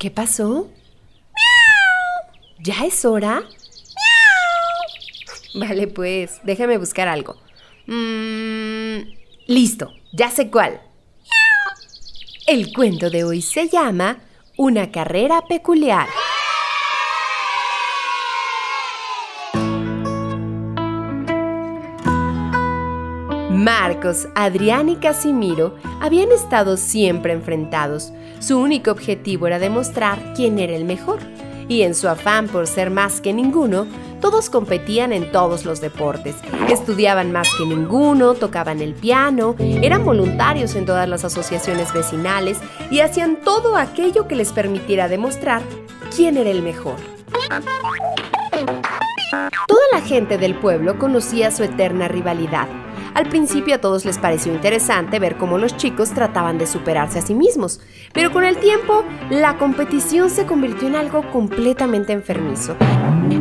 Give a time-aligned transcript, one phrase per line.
[0.00, 0.66] ¿Qué pasó?
[2.58, 3.42] ¿Ya es hora?
[5.52, 7.36] Vale, pues, déjame buscar algo.
[7.86, 9.00] Mm,
[9.46, 10.80] listo, ya sé cuál.
[12.46, 14.20] El cuento de hoy se llama
[14.56, 16.08] Una carrera peculiar.
[23.60, 28.10] Marcos, Adrián y Casimiro habían estado siempre enfrentados.
[28.38, 31.18] Su único objetivo era demostrar quién era el mejor.
[31.68, 33.86] Y en su afán por ser más que ninguno,
[34.22, 36.36] todos competían en todos los deportes.
[36.70, 42.58] Estudiaban más que ninguno, tocaban el piano, eran voluntarios en todas las asociaciones vecinales
[42.90, 45.60] y hacían todo aquello que les permitiera demostrar
[46.16, 46.96] quién era el mejor.
[49.66, 52.79] Toda la gente del pueblo conocía su eterna rivalidad.
[53.14, 57.22] Al principio a todos les pareció interesante ver cómo los chicos trataban de superarse a
[57.22, 57.80] sí mismos,
[58.12, 62.76] pero con el tiempo la competición se convirtió en algo completamente enfermizo,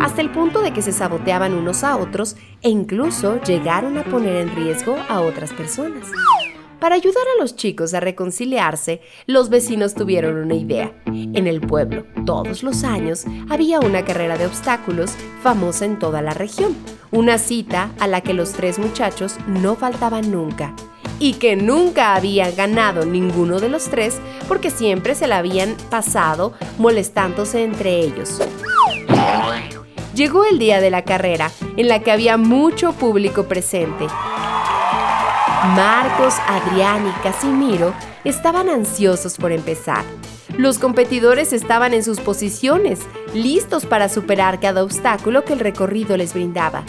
[0.00, 4.36] hasta el punto de que se saboteaban unos a otros e incluso llegaron a poner
[4.36, 6.08] en riesgo a otras personas.
[6.80, 10.92] Para ayudar a los chicos a reconciliarse, los vecinos tuvieron una idea.
[11.06, 16.34] En el pueblo, todos los años, había una carrera de obstáculos famosa en toda la
[16.34, 16.76] región.
[17.10, 20.74] Una cita a la que los tres muchachos no faltaban nunca.
[21.18, 26.52] Y que nunca habían ganado ninguno de los tres porque siempre se la habían pasado
[26.78, 28.40] molestándose entre ellos.
[30.14, 34.06] Llegó el día de la carrera, en la que había mucho público presente.
[35.74, 40.04] Marcos, Adrián y Casimiro estaban ansiosos por empezar.
[40.56, 43.00] Los competidores estaban en sus posiciones,
[43.34, 46.84] listos para superar cada obstáculo que el recorrido les brindaba.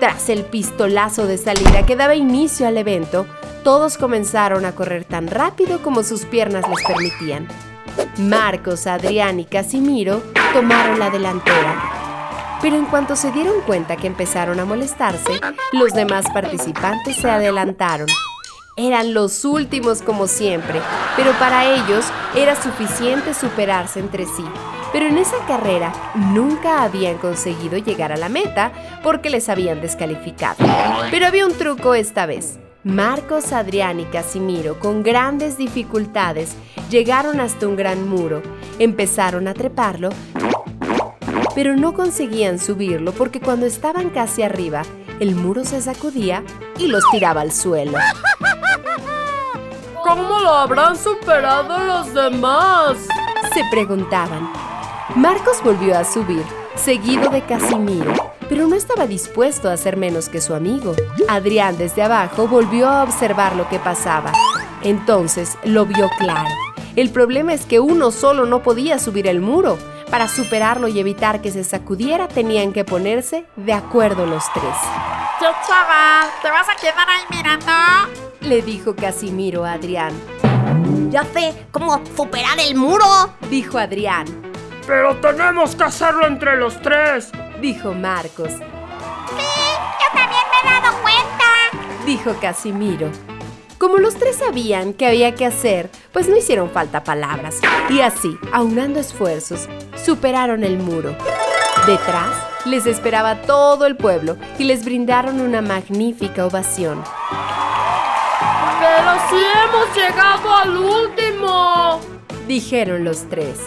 [0.00, 3.26] Tras el pistolazo de salida que daba inicio al evento,
[3.64, 7.48] todos comenzaron a correr tan rápido como sus piernas les permitían.
[8.18, 10.22] Marcos, Adrián y Casimiro
[10.52, 12.58] tomaron la delantera.
[12.62, 15.40] Pero en cuanto se dieron cuenta que empezaron a molestarse,
[15.72, 18.06] los demás participantes se adelantaron.
[18.76, 20.80] Eran los últimos como siempre,
[21.16, 24.44] pero para ellos era suficiente superarse entre sí.
[24.96, 30.56] Pero en esa carrera nunca habían conseguido llegar a la meta porque les habían descalificado.
[31.10, 32.58] Pero había un truco esta vez.
[32.82, 36.56] Marcos, Adrián y Casimiro, con grandes dificultades,
[36.88, 38.40] llegaron hasta un gran muro,
[38.78, 40.08] empezaron a treparlo
[41.54, 44.82] pero no conseguían subirlo porque cuando estaban casi arriba,
[45.20, 46.42] el muro se sacudía
[46.78, 47.98] y los tiraba al suelo.
[50.02, 52.96] ¿Cómo lo habrán superado los demás?
[53.54, 54.65] Se preguntaban.
[55.14, 56.42] Marcos volvió a subir,
[56.74, 58.12] seguido de Casimiro,
[58.48, 60.94] pero no estaba dispuesto a hacer menos que su amigo.
[61.28, 64.32] Adrián desde abajo volvió a observar lo que pasaba.
[64.82, 66.48] Entonces lo vio claro.
[66.96, 69.78] El problema es que uno solo no podía subir el muro.
[70.10, 74.74] Para superarlo y evitar que se sacudiera tenían que ponerse de acuerdo los tres.
[75.38, 76.28] ¿Qué chaval?
[76.42, 77.72] ¿Te vas a quedar ahí mirando?
[78.40, 80.12] Le dijo Casimiro a Adrián.
[81.10, 83.06] Ya sé cómo superar el muro.
[83.50, 84.45] Dijo Adrián.
[84.86, 87.32] Pero tenemos que hacerlo entre los tres.
[87.60, 88.52] Dijo Marcos.
[88.52, 92.04] Yo también me he dado cuenta.
[92.04, 93.10] Dijo Casimiro.
[93.78, 97.60] Como los tres sabían qué había que hacer, pues no hicieron falta palabras.
[97.90, 99.68] Y así, aunando esfuerzos,
[100.02, 101.14] superaron el muro.
[101.86, 102.32] Detrás
[102.64, 107.02] les esperaba todo el pueblo y les brindaron una magnífica ovación.
[108.80, 112.00] Pero sí hemos llegado al último.
[112.46, 113.58] Dijeron los tres.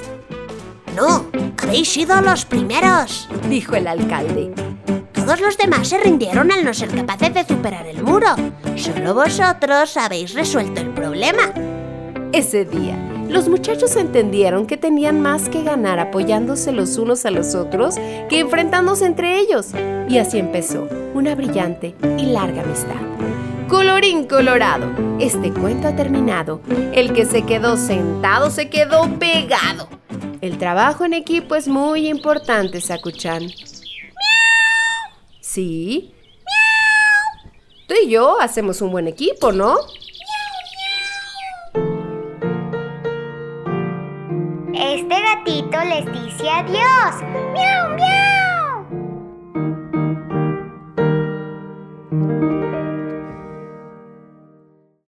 [0.99, 1.25] No,
[1.63, 3.29] habéis sido los primeros.
[3.47, 4.51] Dijo el alcalde.
[5.13, 8.27] Todos los demás se rindieron al no ser capaces de superar el muro.
[8.75, 11.53] Solo vosotros habéis resuelto el problema.
[12.33, 12.97] Ese día,
[13.29, 17.95] los muchachos entendieron que tenían más que ganar apoyándose los unos a los otros
[18.27, 19.67] que enfrentándose entre ellos.
[20.09, 22.99] Y así empezó una brillante y larga amistad.
[23.69, 24.87] Colorín colorado,
[25.19, 26.59] este cuento ha terminado.
[26.91, 29.98] El que se quedó sentado se quedó pegado.
[30.41, 33.49] El trabajo en equipo es muy importante, Sakuchan.
[35.41, 36.13] ¿Sí?
[37.87, 39.75] Tú y yo hacemos un buen equipo, ¿no?
[44.73, 47.21] Este gatito les dice adiós.
[47.53, 48.28] ¡Miau, miau!